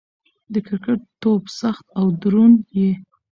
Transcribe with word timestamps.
د 0.53 0.55
کرکټ 0.67 0.99
توپ 1.21 1.43
سخت 1.59 1.85
او 1.99 2.05
دروند 2.21 2.57
يي. 2.77 2.91